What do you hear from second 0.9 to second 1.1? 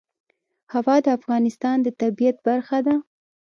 د